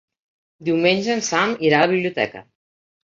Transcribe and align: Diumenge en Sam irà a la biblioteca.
Diumenge 0.69 1.13
en 1.17 1.21
Sam 1.29 1.53
irà 1.69 1.83
a 1.83 1.87
la 1.87 1.93
biblioteca. 1.93 2.43